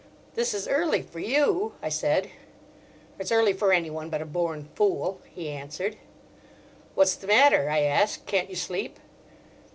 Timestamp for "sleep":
8.55-8.97